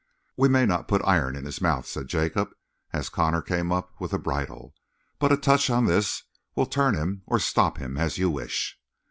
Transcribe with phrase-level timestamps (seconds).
[0.35, 2.49] "We may not put iron in his mouth," said Jacob,
[2.91, 4.73] as Connor came up with the bridle,
[5.19, 6.23] "but a touch on this
[6.55, 8.79] will turn him or stop him, as you wish."